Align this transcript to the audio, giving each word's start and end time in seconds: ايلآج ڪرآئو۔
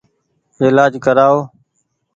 ايلآج 0.61 0.93
ڪرآئو۔ 1.05 1.39